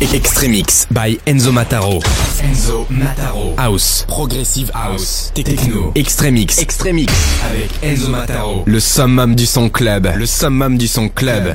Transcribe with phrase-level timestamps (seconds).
[0.00, 2.00] Extremix by Enzo Mataro.
[2.42, 3.54] Enzo Mataro.
[3.58, 4.04] House.
[4.08, 5.30] Progressive House.
[5.34, 5.92] Techno.
[5.94, 6.58] Extremix.
[6.58, 7.12] Extremix.
[7.44, 8.62] Avec Enzo Mataro.
[8.66, 10.10] Le summum du son club.
[10.16, 11.52] Le summum du son club.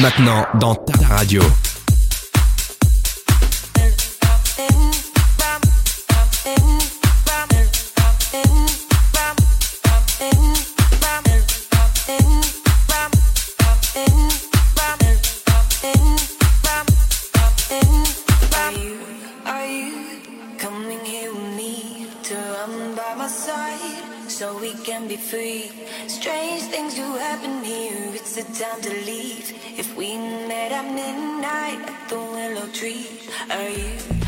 [0.00, 1.42] Maintenant dans ta radio.
[28.58, 29.50] Time to leave.
[29.76, 33.06] If we met at midnight at the willow tree,
[33.50, 34.25] are you?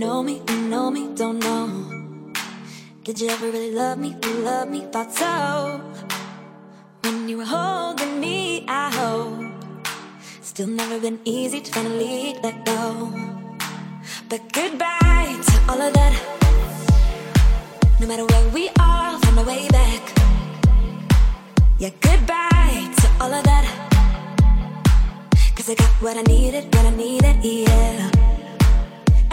[0.00, 1.68] know me, you know me, don't know.
[3.04, 5.78] Did you ever really love me, you love me, thought so?
[7.02, 9.36] When you were holding me, I hope.
[10.40, 13.12] Still never been easy to finally let go.
[14.30, 16.14] But goodbye to all of that.
[18.00, 20.02] No matter where we are, find a way back.
[21.78, 23.66] Yeah, goodbye to all of that.
[25.56, 28.39] Cause I got what I needed what I needed, yeah.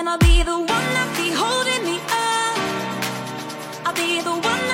[0.09, 3.87] I'll be the one that be holding me up.
[3.87, 4.66] I'll be the one.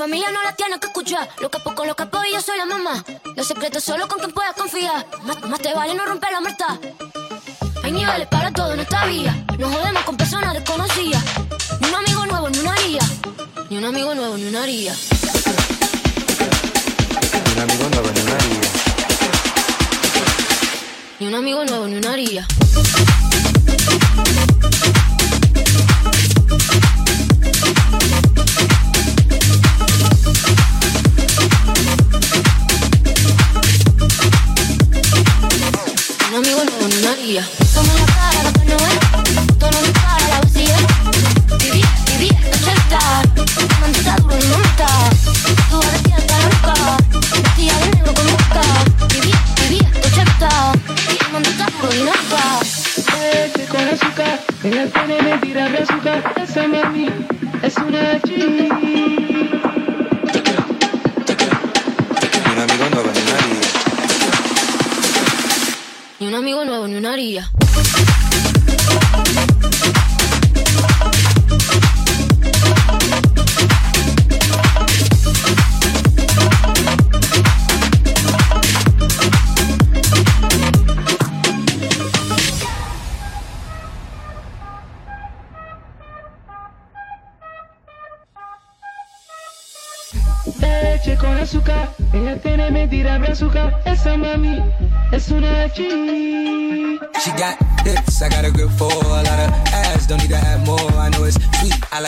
[0.00, 0.39] Familia no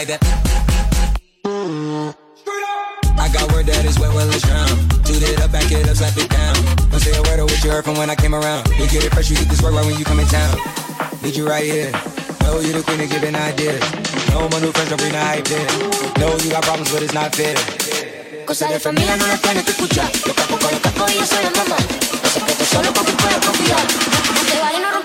[0.05, 0.23] like that.
[3.19, 4.67] I got word that is wet, well, it's drown.
[5.07, 6.55] Toot it up, back it up, slap it down.
[6.91, 8.67] Don't say a word of what you heard from when I came around.
[8.79, 10.59] You get it fresh, you get this work right when you come in town.
[11.23, 11.93] Need you right here.
[12.43, 13.83] Know you the queen of giving ideas.
[14.31, 15.71] No, my new friends don't bring the hype there.
[16.19, 17.55] Know you got problems, but it's not fair.
[18.47, 20.11] Cosa de familia no la tienes que escuchar.
[20.27, 21.79] Los capos con los capos y yo soy la mamá.
[21.79, 23.87] Los secretos solo con quien puedo confiar.
[24.35, 25.02] No te vale no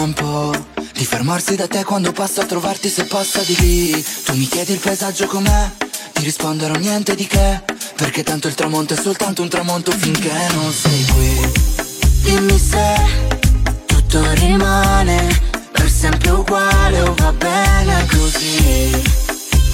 [0.00, 0.52] tempo.
[0.94, 4.04] Di fermarsi da te quando passo a trovarti se passa di lì.
[4.24, 5.70] Tu mi chiedi il paesaggio com'è
[6.12, 7.62] Ti risponderò niente di che.
[7.96, 11.52] Perché tanto il tramonto è soltanto un tramonto finché non sei qui.
[12.22, 12.94] Dimmi se
[13.86, 19.02] tutto rimane per sempre uguale o va bene così.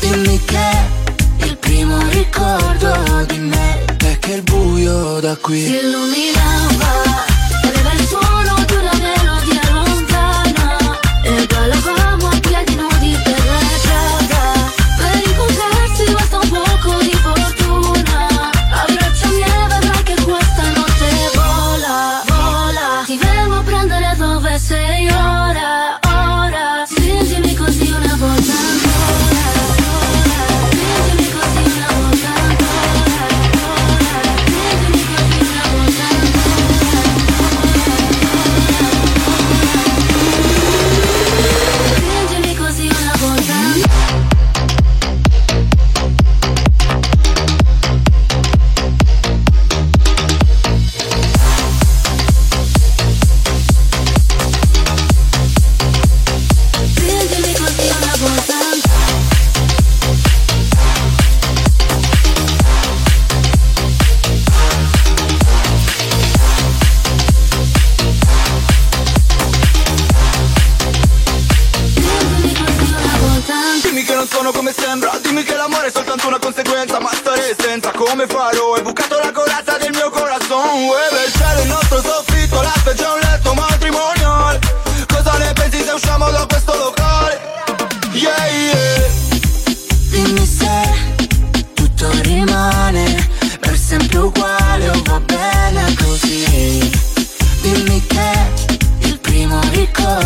[0.01, 7.26] Dimmi che il primo ricordo di me è che il buio da qui si illuminava
[74.47, 75.19] lontano come sembra.
[75.23, 78.75] Dimmi che l'amore è soltanto una conseguenza Ma stare senza come farò.
[78.75, 80.85] Hai bucato la corazza del mio corazon.
[80.85, 82.61] Ueve il cielo, il nostro soffitto?
[82.61, 84.59] La specie è un letto matrimoniale
[85.07, 87.41] Cosa ne pensi se usciamo da questo locale?
[88.13, 89.09] Yeah, yeah.
[90.11, 93.29] Dimmi se tutto rimane
[93.61, 96.91] Per sempre uguale o va bene così.
[97.61, 98.31] Dimmi che
[99.01, 100.26] il primo ricordo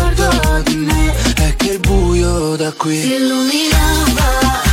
[2.61, 3.01] da qui.
[3.01, 4.70] Si illuminava.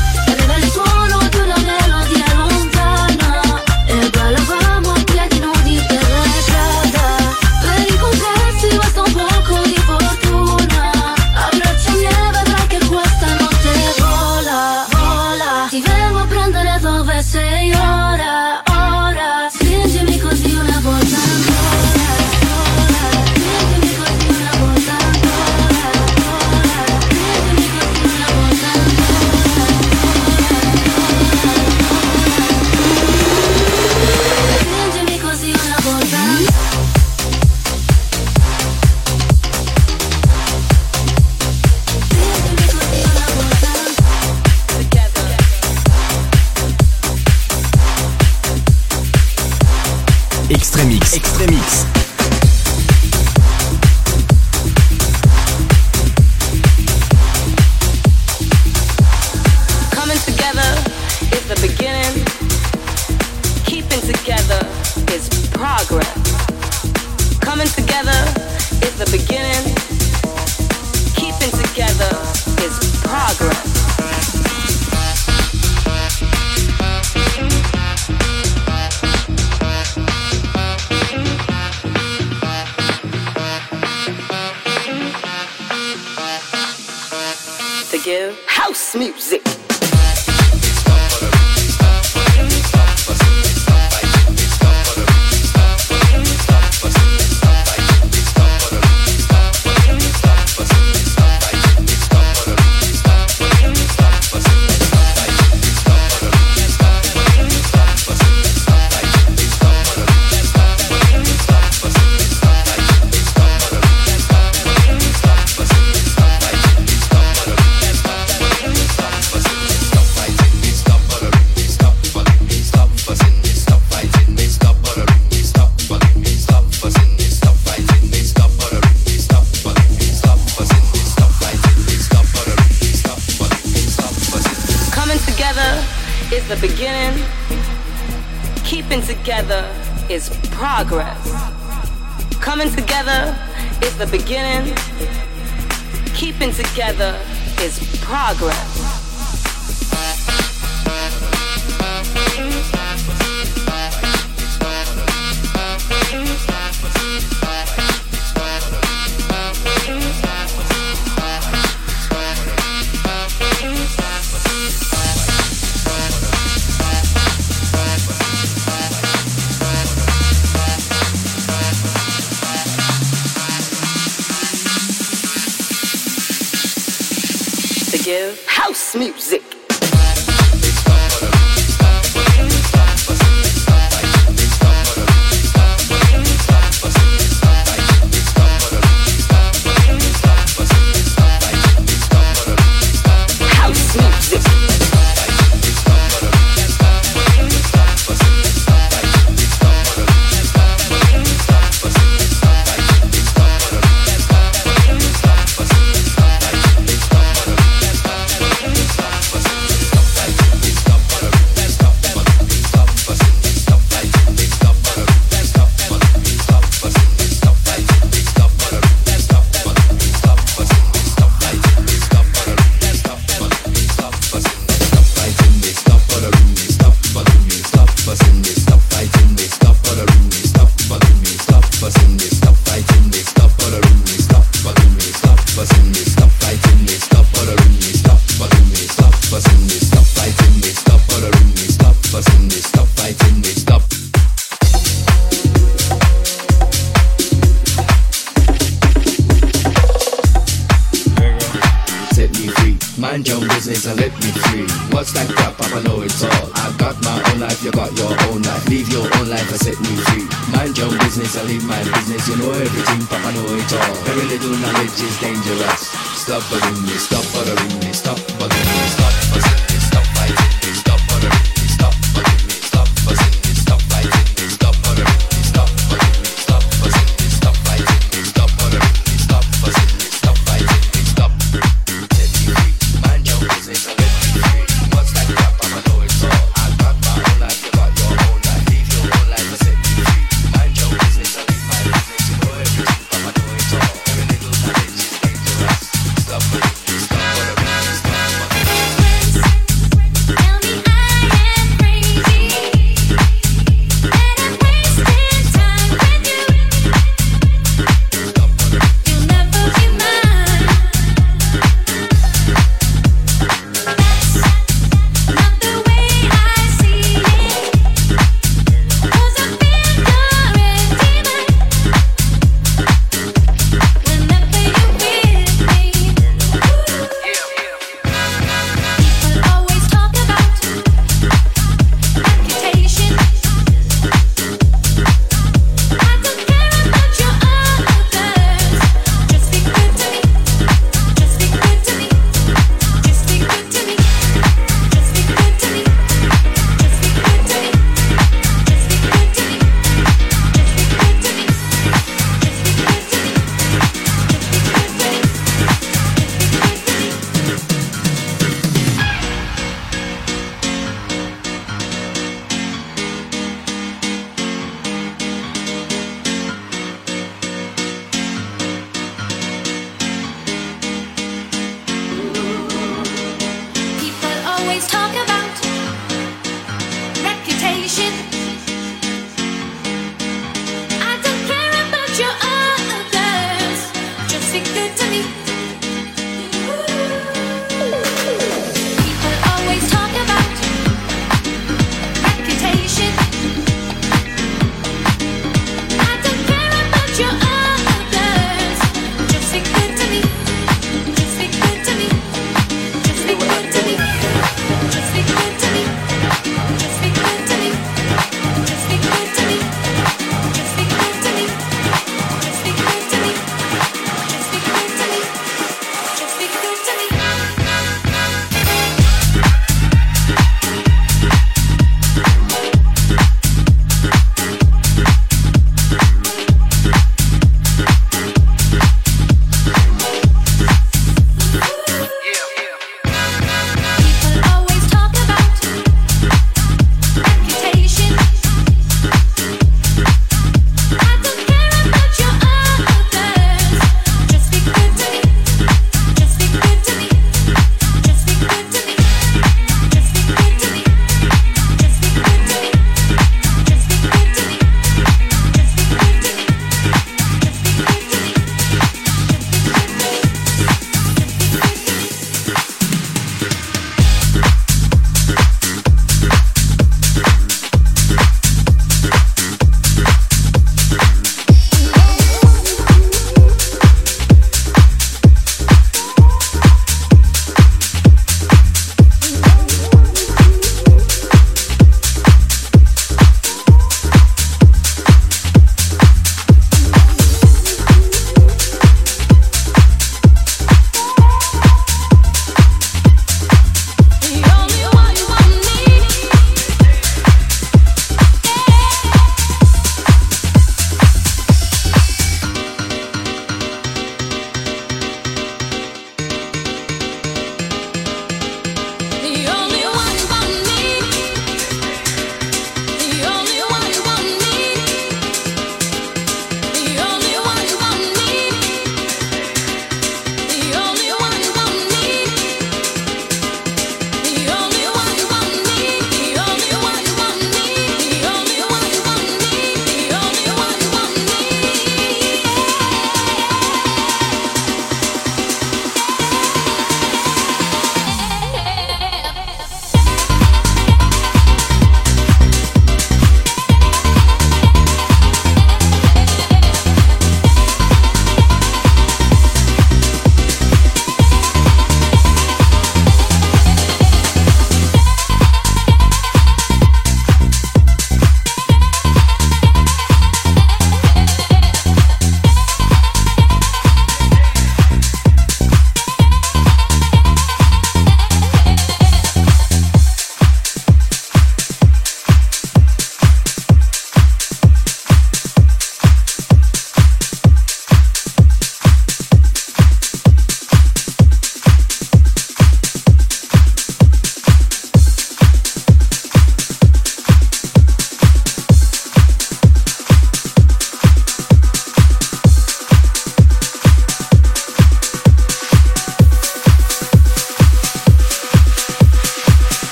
[88.68, 89.67] house music.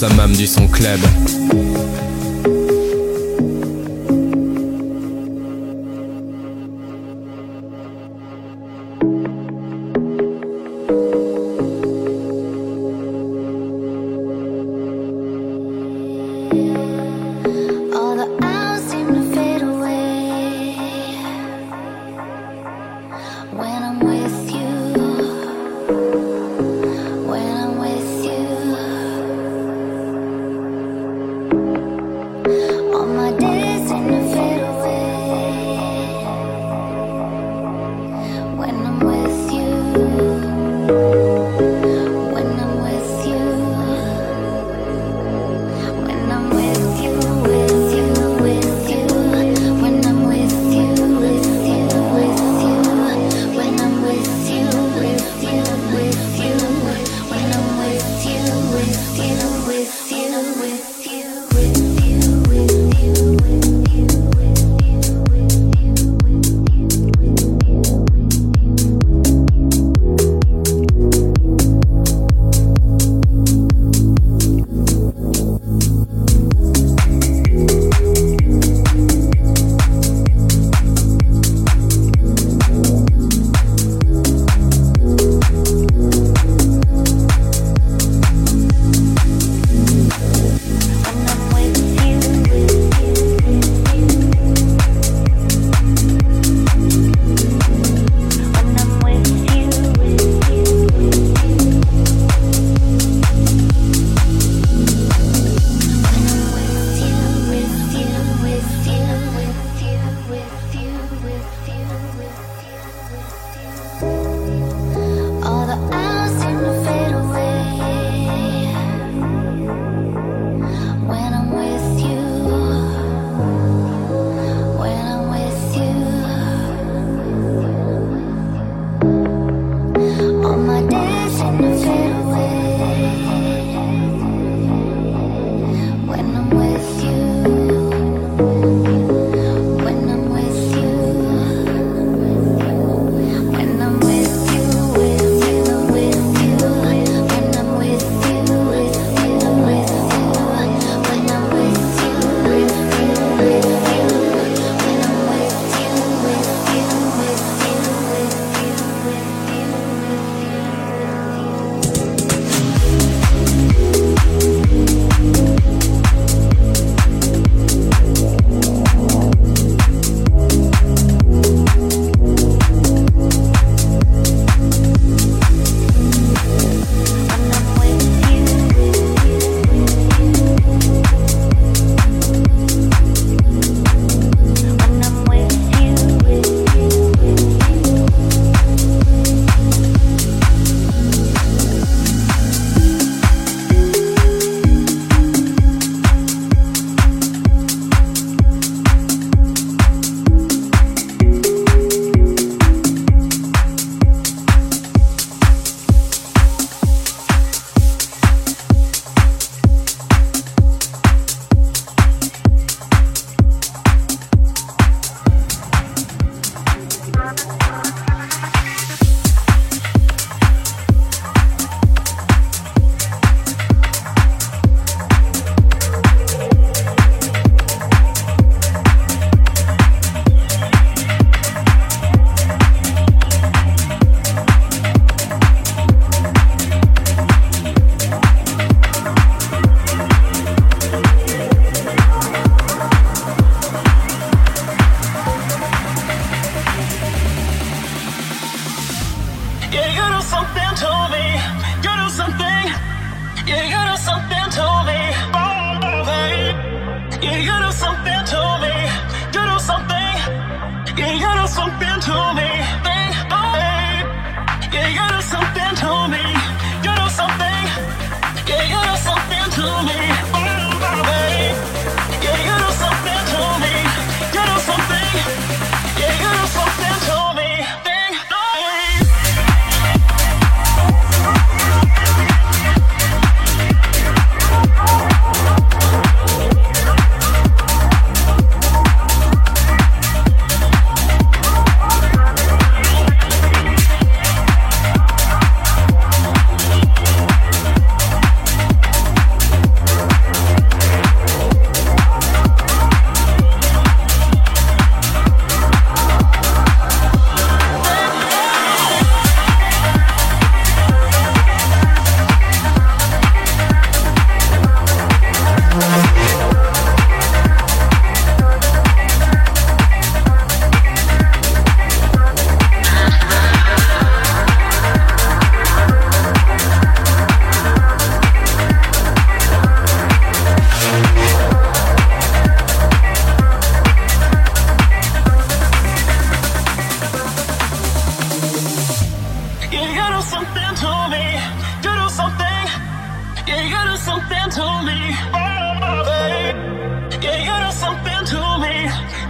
[0.00, 0.59] summum du sang.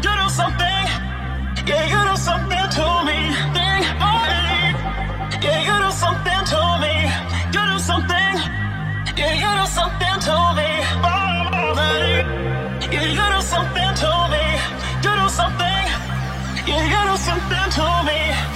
[0.04, 0.84] You do something.
[1.68, 3.18] Yeah, you do something to me.
[3.56, 4.74] Thing morning.
[5.44, 6.94] Yeah, you do something to me.
[7.54, 8.34] You do something.
[9.20, 10.70] Yeah, you do something to me.
[11.04, 12.26] Morning.
[12.92, 14.44] Yeah, you do something to me.
[15.04, 15.84] You do something.
[16.68, 18.49] Yeah, you do something to me.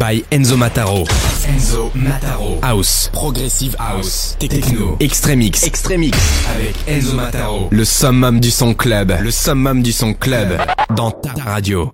[0.00, 1.04] By Enzo Mataro.
[1.46, 2.58] Enzo Mataro.
[2.62, 3.10] House.
[3.12, 4.34] Progressive House.
[4.38, 4.96] Techno.
[4.98, 5.62] Extremix.
[5.62, 6.16] Extremix
[6.54, 7.68] avec Enzo Mataro.
[7.70, 9.12] Le summum du son club.
[9.20, 10.56] Le summum du son club.
[10.96, 11.92] Dans ta radio.